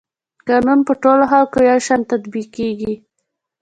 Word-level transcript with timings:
قانون 0.47 0.79
په 0.87 0.93
ټولو 1.03 1.23
خلکو 1.31 1.57
یو 1.69 1.77
شان 1.87 2.01
تطبیقیږي. 2.11 2.93